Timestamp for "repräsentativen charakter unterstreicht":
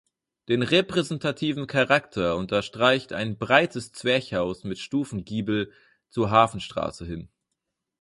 0.63-3.13